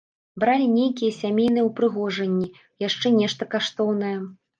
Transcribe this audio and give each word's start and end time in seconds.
Бралі 0.43 0.67
нейкія 0.77 1.11
сямейныя 1.17 1.65
ўпрыгожанні, 1.67 2.47
яшчэ 2.87 3.07
нешта 3.19 3.49
каштоўнае. 3.53 4.17